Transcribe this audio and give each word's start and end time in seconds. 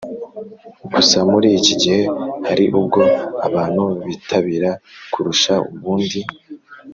gusa 0.93 1.17
muri 1.31 1.47
iki 1.59 1.73
gihe 1.81 2.01
hari 2.47 2.65
ubwo 2.79 3.01
abantu 3.47 3.85
bitabira 4.07 4.69
kurusha 5.13 5.53
ubundi. 5.73 6.19